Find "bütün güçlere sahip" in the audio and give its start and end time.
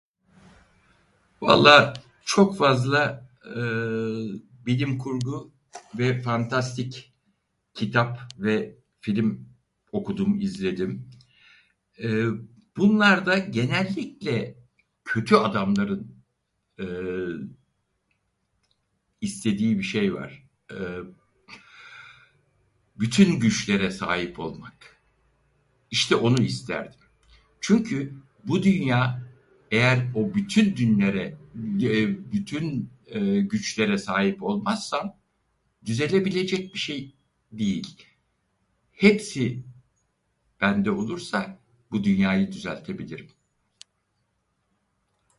22.99-24.39, 32.33-34.43